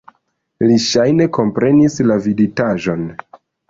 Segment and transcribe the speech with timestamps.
[0.69, 3.11] Li ŝajne komprenis la viditaĵon.